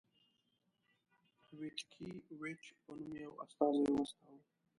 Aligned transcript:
ویتکي 1.59 2.09
ویچ 2.39 2.63
په 2.83 2.91
نوم 2.99 3.11
یو 3.25 3.33
استازی 3.43 3.85
واستاوه. 3.89 4.39